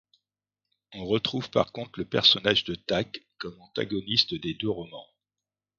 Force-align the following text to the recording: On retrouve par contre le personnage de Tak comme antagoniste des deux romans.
On 0.93 1.05
retrouve 1.05 1.51
par 1.51 1.71
contre 1.71 1.99
le 1.99 2.05
personnage 2.05 2.63
de 2.63 2.73
Tak 2.73 3.21
comme 3.37 3.61
antagoniste 3.61 4.33
des 4.33 4.55
deux 4.55 4.67
romans. 4.71 5.05